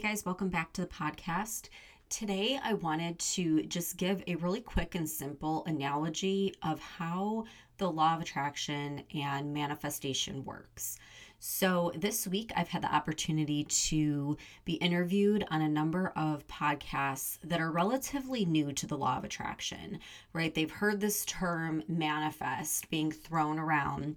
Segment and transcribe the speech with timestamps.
[0.00, 1.68] Guys, welcome back to the podcast.
[2.08, 7.44] Today, I wanted to just give a really quick and simple analogy of how
[7.76, 10.96] the law of attraction and manifestation works.
[11.38, 17.36] So, this week I've had the opportunity to be interviewed on a number of podcasts
[17.44, 19.98] that are relatively new to the law of attraction,
[20.32, 20.54] right?
[20.54, 24.16] They've heard this term manifest being thrown around,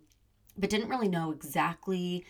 [0.58, 2.24] but didn't really know exactly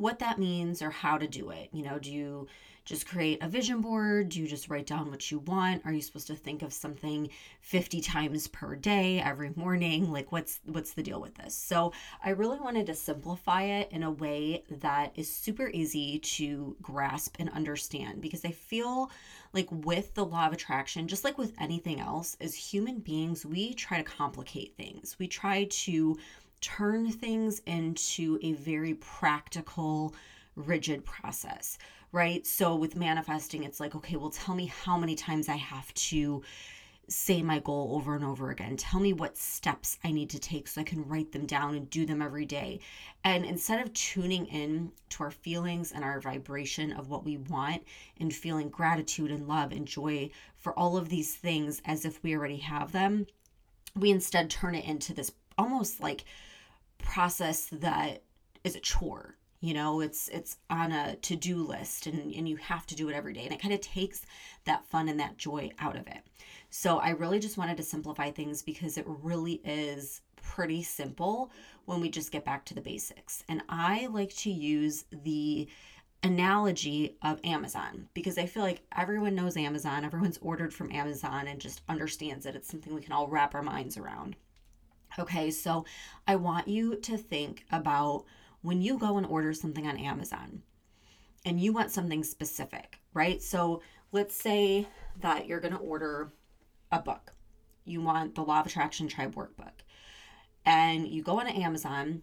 [0.00, 1.68] what that means or how to do it.
[1.72, 2.48] You know, do you
[2.84, 4.30] just create a vision board?
[4.30, 5.82] Do you just write down what you want?
[5.84, 7.28] Are you supposed to think of something
[7.60, 10.10] 50 times per day every morning?
[10.10, 11.54] Like what's what's the deal with this?
[11.54, 11.92] So,
[12.24, 17.36] I really wanted to simplify it in a way that is super easy to grasp
[17.38, 19.10] and understand because I feel
[19.52, 23.74] like with the law of attraction, just like with anything else, as human beings, we
[23.74, 25.16] try to complicate things.
[25.18, 26.16] We try to
[26.60, 30.14] turn things into a very practical,
[30.56, 31.78] rigid process
[32.12, 32.46] right?
[32.46, 36.42] So with manifesting, it's like, okay, well, tell me how many times I have to
[37.10, 38.76] say my goal over and over again.
[38.76, 41.90] Tell me what steps I need to take so I can write them down and
[41.90, 42.80] do them every day.
[43.24, 47.82] And instead of tuning in to our feelings and our vibration of what we want
[48.20, 52.36] and feeling gratitude and love and joy for all of these things as if we
[52.36, 53.26] already have them,
[53.96, 56.24] we instead turn it into this almost like
[57.02, 58.22] process that
[58.64, 62.86] is a chore you know it's it's on a to-do list and, and you have
[62.86, 64.22] to do it every day and it kind of takes
[64.64, 66.22] that fun and that joy out of it
[66.70, 71.50] so i really just wanted to simplify things because it really is pretty simple
[71.84, 75.68] when we just get back to the basics and i like to use the
[76.22, 81.58] analogy of Amazon because I feel like everyone knows Amazon, everyone's ordered from Amazon and
[81.58, 82.54] just understands it.
[82.54, 84.36] It's something we can all wrap our minds around.
[85.18, 85.84] Okay, so
[86.26, 88.24] I want you to think about
[88.62, 90.62] when you go and order something on Amazon
[91.44, 93.42] and you want something specific, right?
[93.42, 93.82] So
[94.12, 94.86] let's say
[95.20, 96.32] that you're going to order
[96.92, 97.32] a book.
[97.84, 99.72] You want the Law of Attraction Tribe workbook.
[100.64, 102.22] And you go on Amazon,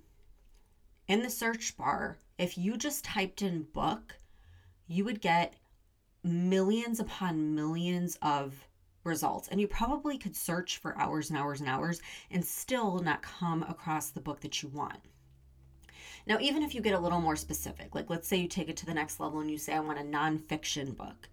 [1.07, 4.15] in the search bar, if you just typed in book,
[4.87, 5.55] you would get
[6.23, 8.66] millions upon millions of
[9.07, 9.47] results.
[9.47, 13.63] And you probably could search for hours and hours and hours and still not come
[13.63, 14.99] across the book that you want.
[16.27, 18.77] Now, even if you get a little more specific, like let's say you take it
[18.77, 21.29] to the next level and you say, I want a nonfiction book,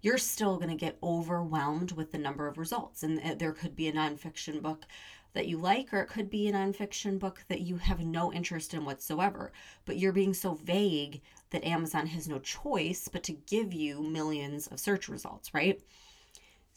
[0.00, 3.02] you're still going to get overwhelmed with the number of results.
[3.02, 4.86] And uh, there could be a nonfiction book
[5.32, 8.74] that you like, or it could be a nonfiction book that you have no interest
[8.74, 9.52] in whatsoever.
[9.84, 11.20] But you're being so vague
[11.50, 15.80] that Amazon has no choice but to give you millions of search results, right?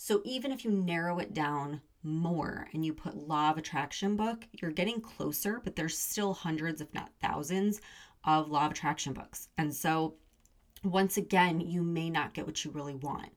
[0.05, 4.45] So even if you narrow it down more and you put law of attraction book,
[4.51, 7.79] you're getting closer, but there's still hundreds, if not thousands,
[8.25, 9.47] of law of attraction books.
[9.57, 10.15] And so,
[10.83, 13.29] once again, you may not get what you really want,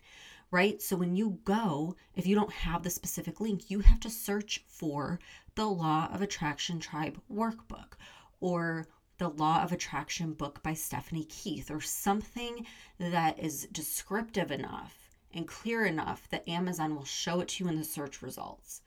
[0.51, 0.83] right?
[0.83, 4.65] So, when you go, if you don't have the specific link, you have to search
[4.67, 5.21] for
[5.55, 7.93] the Law of Attraction Tribe workbook
[8.41, 8.89] or
[9.19, 12.67] the Law of Attraction book by Stephanie Keith or something
[12.99, 15.06] that is descriptive enough
[15.37, 18.81] and clear enough that Amazon will show it to you in the search results.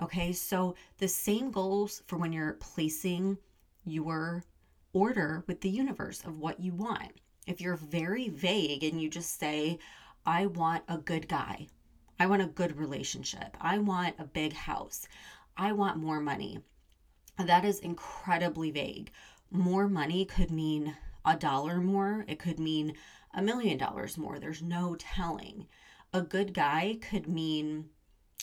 [0.00, 3.38] Okay, so the same goals for when you're placing
[3.84, 4.44] your
[4.92, 7.12] order with the universe of what you want.
[7.46, 9.78] If you're very vague and you just say,
[10.26, 11.68] I want a good guy,
[12.20, 15.08] I want a good relationship, I want a big house,
[15.56, 16.60] I want more money,
[17.38, 19.10] that is incredibly vague.
[19.50, 22.94] More money could mean a dollar more, it could mean
[23.36, 24.40] a million dollars more.
[24.40, 25.66] There's no telling
[26.12, 27.90] a good guy could mean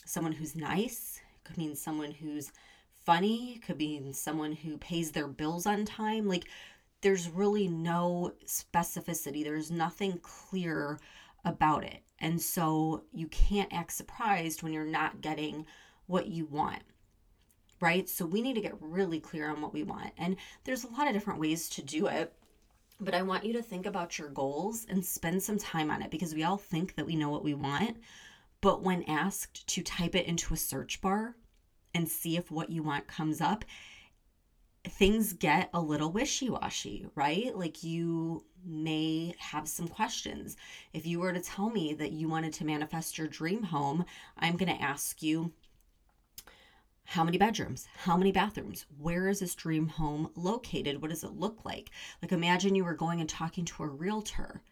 [0.05, 2.51] someone who's nice, could mean someone who's
[3.03, 6.27] funny, could mean someone who pays their bills on time.
[6.27, 6.45] Like
[7.01, 9.43] there's really no specificity.
[9.43, 10.99] There's nothing clear
[11.43, 12.03] about it.
[12.19, 15.65] And so you can't act surprised when you're not getting
[16.05, 16.83] what you want.
[17.81, 18.07] Right?
[18.07, 20.11] So we need to get really clear on what we want.
[20.17, 22.33] And there's a lot of different ways to do it.
[23.03, 26.09] But I want you to think about your goals and spend some time on it
[26.09, 27.97] because we all think that we know what we want.
[28.61, 31.35] But when asked to type it into a search bar
[31.93, 33.65] and see if what you want comes up,
[34.85, 37.53] things get a little wishy washy, right?
[37.53, 40.55] Like you may have some questions.
[40.93, 44.05] If you were to tell me that you wanted to manifest your dream home,
[44.37, 45.51] I'm going to ask you
[47.13, 47.87] how many bedrooms?
[47.95, 48.87] How many bathrooms?
[48.97, 50.99] Where is this dream home located?
[50.99, 51.91] What does it look like?
[52.23, 54.63] Like, imagine you were going and talking to a realtor.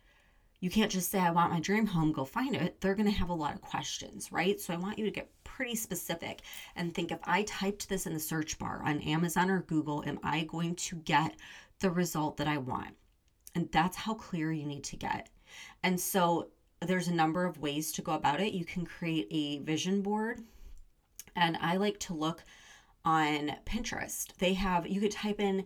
[0.60, 2.82] You can't just say, I want my dream home, go find it.
[2.82, 4.60] They're going to have a lot of questions, right?
[4.60, 6.42] So, I want you to get pretty specific
[6.76, 10.20] and think if I typed this in the search bar on Amazon or Google, am
[10.24, 11.36] I going to get
[11.80, 12.96] the result that I want?
[13.54, 15.30] And that's how clear you need to get.
[15.84, 16.48] And so,
[16.80, 18.54] there's a number of ways to go about it.
[18.54, 20.42] You can create a vision board
[21.36, 22.44] and I like to look
[23.04, 24.28] on Pinterest.
[24.38, 25.66] They have, you could type in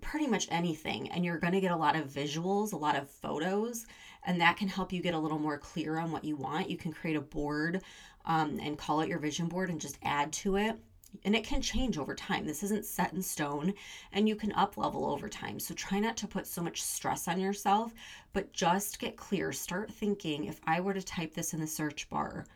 [0.00, 3.10] pretty much anything and you're going to get a lot of visuals, a lot of
[3.10, 3.86] photos,
[4.26, 6.70] and that can help you get a little more clear on what you want.
[6.70, 7.82] You can create a board
[8.24, 10.76] um, and call it your vision board and just add to it.
[11.24, 12.44] And it can change over time.
[12.44, 13.72] This isn't set in stone
[14.12, 15.60] and you can up level over time.
[15.60, 17.94] So try not to put so much stress on yourself,
[18.32, 19.52] but just get clear.
[19.52, 22.46] Start thinking if I were to type this in the search bar,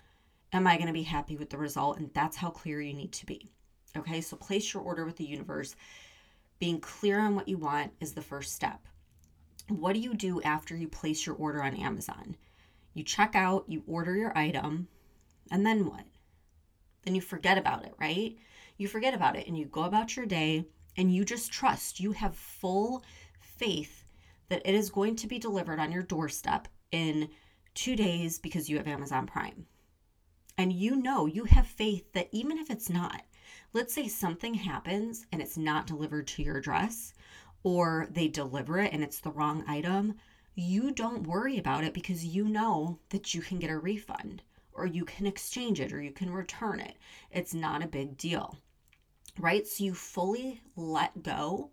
[0.53, 1.99] am I going to be happy with the result?
[1.99, 3.51] And that's how clear you need to be.
[3.97, 5.75] Okay, so place your order with the universe.
[6.59, 8.87] Being clear on what you want is the first step.
[9.69, 12.37] What do you do after you place your order on Amazon?
[12.95, 14.89] You check out, you order your item,
[15.51, 16.05] and then what?
[17.05, 18.37] Then you forget about it, right?
[18.77, 20.67] You forget about it and you go about your day
[20.97, 22.01] and you just trust.
[22.01, 23.05] You have full
[23.41, 24.05] faith
[24.49, 27.29] that it is going to be delivered on your doorstep in
[27.75, 29.67] two days because you have Amazon Prime
[30.59, 33.23] and you know you have faith that even if it's not,
[33.73, 37.15] let's say something happens and it's not delivered to your address,
[37.63, 40.17] or they deliver it and it's the wrong item,
[40.57, 44.85] you don't worry about it because you know that you can get a refund or
[44.85, 46.97] you can exchange it or you can return it.
[47.31, 48.59] It's not a big deal,
[49.39, 49.67] right?
[49.67, 51.71] So you fully let go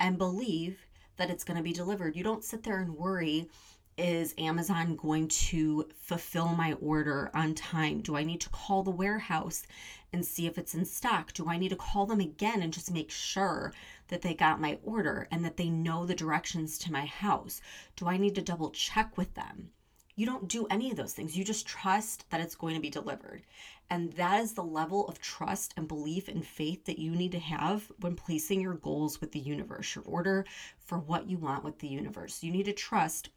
[0.00, 0.84] and believe
[1.16, 2.16] that it's going to be delivered.
[2.16, 3.48] You don't sit there and worry
[3.98, 8.02] is Amazon going to fulfill my order on time?
[8.02, 9.66] Do I need to call the warehouse
[10.12, 11.32] and see if it's in stock?
[11.32, 13.72] Do I need to call them again and just make sure
[14.08, 17.62] that they got my order and that they know the directions to my house?
[17.96, 19.70] Do I need to double check with them?
[20.14, 21.36] You don't do any of those things.
[21.36, 23.42] You just trust that it's going to be delivered.
[23.88, 27.38] And that is the level of trust and belief and faith that you need to
[27.38, 30.44] have when placing your goals with the universe, your order
[30.78, 32.42] for what you want with the universe.
[32.42, 33.28] You need to trust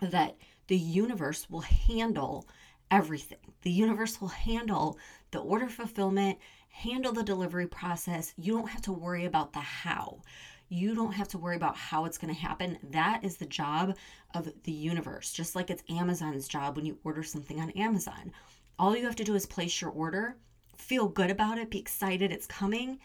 [0.00, 0.36] that
[0.66, 2.46] the universe will handle
[2.90, 3.38] everything.
[3.62, 4.98] The universe will handle
[5.30, 6.38] the order fulfillment,
[6.68, 8.32] handle the delivery process.
[8.36, 10.22] You don't have to worry about the how.
[10.68, 12.78] You don't have to worry about how it's going to happen.
[12.90, 13.96] That is the job
[14.34, 18.32] of the universe, just like it's Amazon's job when you order something on Amazon.
[18.78, 20.36] All you have to do is place your order,
[20.76, 23.00] feel good about it, be excited it's coming,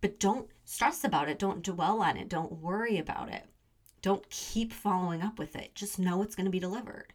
[0.00, 1.38] but don't stress about it.
[1.38, 2.28] Don't dwell on it.
[2.28, 3.44] Don't worry about it.
[4.02, 5.74] Don't keep following up with it.
[5.74, 7.12] Just know it's going to be delivered.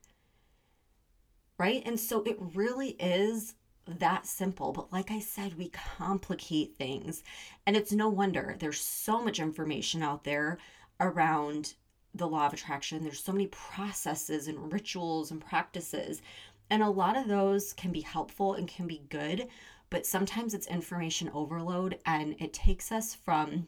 [1.58, 1.84] Right?
[1.86, 3.56] And so it really is
[3.88, 4.72] that simple.
[4.72, 7.24] But like I said, we complicate things.
[7.66, 10.58] And it's no wonder there's so much information out there
[11.00, 11.76] around
[12.14, 13.04] the law of attraction.
[13.04, 16.22] There's so many processes and rituals and practices.
[16.70, 19.48] And a lot of those can be helpful and can be good.
[19.90, 23.68] But sometimes it's information overload and it takes us from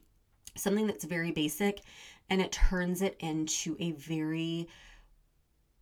[0.55, 1.81] something that's very basic
[2.29, 4.67] and it turns it into a very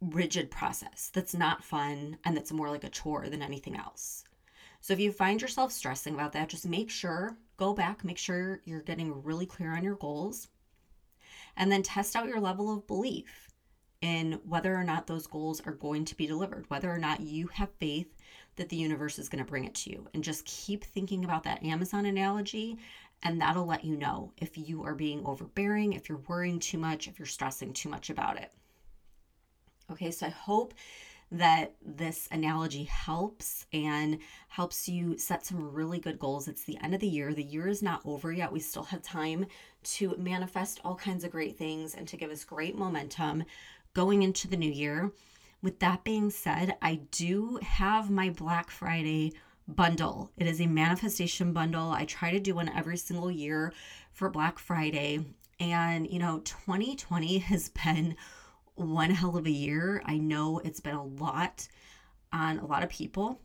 [0.02, 4.24] rigid process that's not fun and that's more like a chore than anything else.
[4.82, 8.62] So if you find yourself stressing about that, just make sure, go back, make sure
[8.66, 10.50] you're getting really clear on your goals,
[11.58, 13.50] and then test out your level of belief
[14.02, 17.48] in whether or not those goals are going to be delivered, whether or not you
[17.48, 18.14] have faith
[18.58, 20.08] that the universe is going to bring it to you.
[20.14, 22.78] And just keep thinking about that Amazon analogy
[23.24, 27.08] and that'll let you know if you are being overbearing, if you're worrying too much,
[27.08, 28.52] if you're stressing too much about it.
[29.92, 30.74] Okay, so I hope
[31.32, 36.48] that this analogy helps and helps you set some really good goals.
[36.48, 37.34] It's the end of the year.
[37.34, 38.52] The year is not over yet.
[38.52, 39.48] We still have time
[39.84, 43.44] to manifest all kinds of great things and to give us great momentum
[43.94, 45.12] going into the new year.
[45.62, 49.34] With that being said, I do have my Black Friday
[49.68, 50.32] bundle.
[50.38, 51.92] It is a manifestation bundle.
[51.92, 53.74] I try to do one every single year
[54.12, 55.26] for Black Friday.
[55.60, 58.16] And, you know, 2020 has been
[58.76, 60.02] one hell of a year.
[60.06, 61.68] I know it's been a lot
[62.34, 63.40] on a lot of people.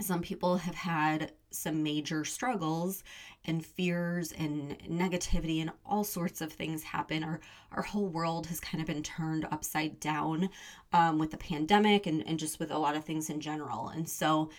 [0.00, 3.02] Some people have had some major struggles
[3.46, 7.24] and fears and negativity and all sorts of things happen.
[7.24, 7.40] Our
[7.72, 10.50] our whole world has kind of been turned upside down
[10.92, 13.88] um, with the pandemic and, and just with a lot of things in general.
[13.88, 14.50] And so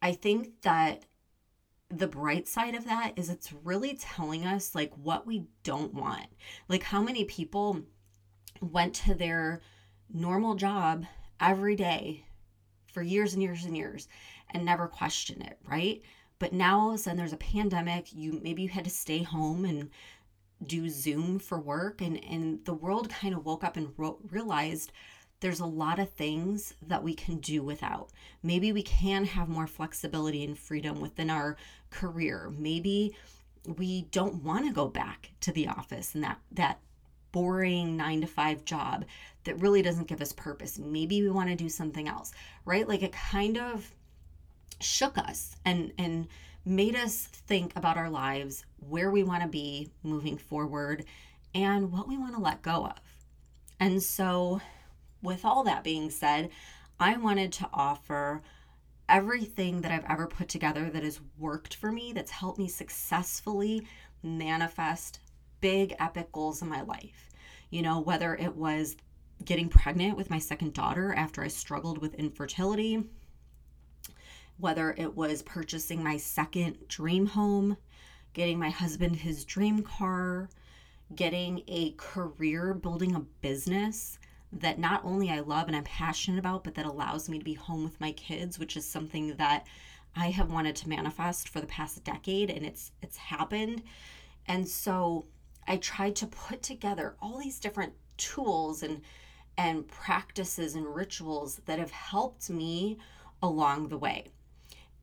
[0.00, 1.04] I think that
[1.90, 6.26] the bright side of that is it's really telling us like what we don't want.
[6.68, 7.80] Like how many people
[8.60, 9.62] went to their
[10.12, 11.06] normal job
[11.40, 12.24] every day
[12.92, 14.08] for years and years and years
[14.52, 16.02] and never questioned it, right?
[16.38, 19.22] But now all of a sudden there's a pandemic, you maybe you had to stay
[19.22, 19.90] home and
[20.66, 24.92] do Zoom for work and and the world kind of woke up and ro- realized
[25.40, 28.10] there's a lot of things that we can do without.
[28.42, 31.56] Maybe we can have more flexibility and freedom within our
[31.90, 32.52] career.
[32.56, 33.14] Maybe
[33.76, 36.80] we don't want to go back to the office and that that
[37.30, 39.04] boring 9 to 5 job
[39.44, 40.78] that really doesn't give us purpose.
[40.78, 42.32] Maybe we want to do something else,
[42.64, 42.88] right?
[42.88, 43.92] Like it kind of
[44.80, 46.28] shook us and and
[46.64, 51.04] made us think about our lives, where we want to be moving forward,
[51.54, 53.00] and what we want to let go of.
[53.80, 54.60] And so
[55.22, 56.50] with all that being said,
[57.00, 58.42] I wanted to offer
[59.08, 63.86] everything that I've ever put together that has worked for me, that's helped me successfully
[64.22, 65.20] manifest
[65.60, 67.28] big, epic goals in my life.
[67.70, 68.96] You know, whether it was
[69.44, 73.04] getting pregnant with my second daughter after I struggled with infertility,
[74.58, 77.76] whether it was purchasing my second dream home,
[78.32, 80.48] getting my husband his dream car,
[81.14, 84.18] getting a career, building a business
[84.52, 87.54] that not only I love and I'm passionate about, but that allows me to be
[87.54, 89.66] home with my kids, which is something that
[90.16, 93.82] I have wanted to manifest for the past decade and it's it's happened.
[94.46, 95.26] And so
[95.66, 99.02] I tried to put together all these different tools and
[99.56, 102.98] and practices and rituals that have helped me
[103.42, 104.26] along the way.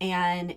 [0.01, 0.55] And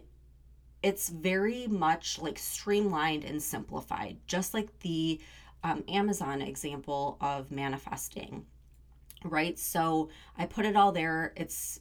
[0.82, 5.20] it's very much like streamlined and simplified, just like the
[5.64, 8.46] um, Amazon example of manifesting
[9.24, 9.58] right?
[9.58, 11.32] So I put it all there.
[11.36, 11.78] It's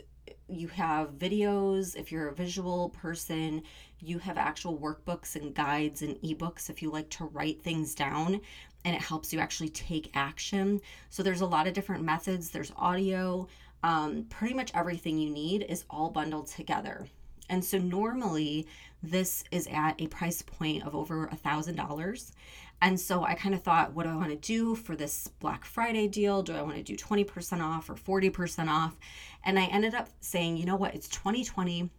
[0.50, 3.63] you have videos if you're a visual person,
[4.00, 8.39] you have actual workbooks and guides and ebooks if you like to write things down
[8.86, 10.79] and it helps you actually take action.
[11.10, 13.48] So there's a lot of different methods, there's audio,
[13.84, 17.06] um, pretty much everything you need is all bundled together.
[17.50, 18.67] And so normally
[19.03, 22.34] this is at a price point of over a thousand dollars.
[22.81, 25.65] And so I kind of thought, what do I want to do for this Black
[25.65, 26.43] Friday deal?
[26.43, 28.96] Do I want to do 20% off or 40% off?
[29.43, 30.93] And I ended up saying, you know what?
[30.93, 31.89] It's 2020.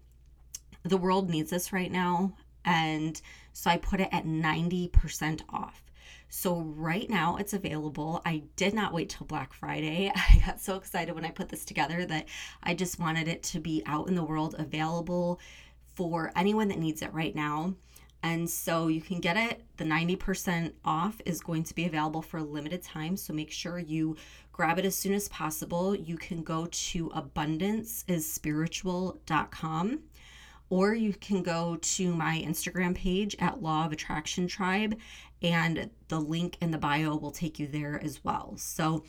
[0.84, 2.34] The world needs this right now.
[2.64, 3.20] And
[3.52, 5.82] so I put it at 90% off.
[6.30, 8.20] So right now it's available.
[8.24, 10.12] I did not wait till Black Friday.
[10.14, 12.26] I got so excited when I put this together that
[12.62, 15.40] I just wanted it to be out in the world available
[15.94, 17.74] for anyone that needs it right now.
[18.22, 19.62] And so you can get it.
[19.76, 23.16] The 90% off is going to be available for a limited time.
[23.16, 24.16] So make sure you
[24.52, 25.94] grab it as soon as possible.
[25.94, 30.00] You can go to abundanceisspiritual.com
[30.70, 34.98] or you can go to my Instagram page at Law of Attraction Tribe,
[35.42, 38.54] and the link in the bio will take you there as well.
[38.58, 39.04] So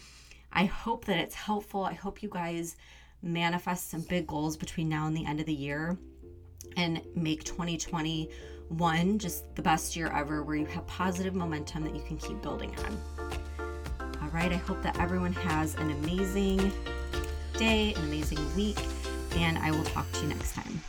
[0.53, 1.83] I hope that it's helpful.
[1.83, 2.77] I hope you guys
[3.21, 5.97] manifest some big goals between now and the end of the year
[6.77, 8.29] and make 2020
[8.69, 12.41] one, just the best year ever where you have positive momentum that you can keep
[12.41, 14.19] building on.
[14.21, 16.71] All right, I hope that everyone has an amazing
[17.57, 18.79] day, an amazing week,
[19.35, 20.81] and I will talk to you next time.